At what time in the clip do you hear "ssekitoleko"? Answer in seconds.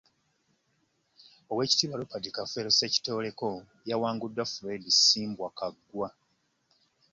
2.73-3.47